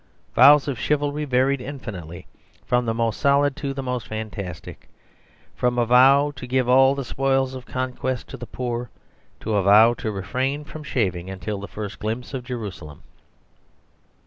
[0.33, 2.25] Vows of chivalry varied infinitely
[2.65, 4.89] from the most solid to the most fantastic;
[5.55, 8.89] from a vow to give all the spoils of conquest to the poor
[9.41, 13.03] to a vow to refrain from shaving until the first glimpse of Jerusalem.